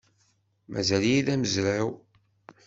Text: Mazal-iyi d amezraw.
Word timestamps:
Mazal-iyi 0.71 1.21
d 1.25 1.27
amezraw. 1.33 1.89